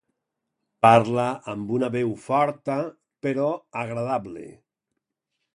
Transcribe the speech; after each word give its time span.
Parla 0.85 1.25
amb 1.53 1.75
una 1.75 1.91
veu 1.97 2.11
forta 2.29 2.79
però 3.27 3.47
agradable. 3.85 4.51